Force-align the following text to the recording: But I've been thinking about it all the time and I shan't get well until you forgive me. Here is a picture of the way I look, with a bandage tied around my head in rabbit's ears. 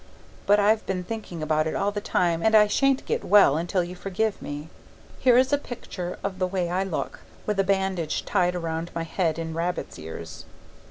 But 0.47 0.59
I've 0.59 0.83
been 0.87 1.03
thinking 1.03 1.43
about 1.43 1.67
it 1.67 1.75
all 1.75 1.91
the 1.91 2.01
time 2.01 2.41
and 2.41 2.55
I 2.55 2.65
shan't 2.65 3.05
get 3.05 3.23
well 3.23 3.55
until 3.55 3.83
you 3.83 3.95
forgive 3.95 4.41
me. 4.41 4.69
Here 5.19 5.37
is 5.37 5.53
a 5.53 5.59
picture 5.59 6.17
of 6.23 6.39
the 6.39 6.47
way 6.47 6.71
I 6.71 6.83
look, 6.83 7.19
with 7.45 7.59
a 7.59 7.63
bandage 7.63 8.25
tied 8.25 8.55
around 8.55 8.89
my 8.95 9.03
head 9.03 9.37
in 9.37 9.53
rabbit's 9.53 9.99
ears. 9.99 10.45